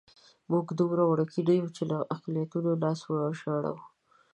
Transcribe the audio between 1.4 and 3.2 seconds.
نه یو چې له اقلیتونو لاسه